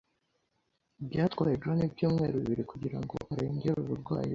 Byatwaye 1.09 1.59
John 1.61 1.79
ibyumweru 1.87 2.35
bibiri 2.43 2.63
kugirango 2.71 3.15
arengere 3.33 3.75
uburwayi 3.81 4.27
bwe. 4.27 4.29